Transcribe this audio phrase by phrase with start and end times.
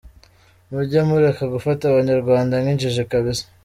[0.69, 3.39] Mujye mureka gufata abanyarwanda nkinjiji kbs.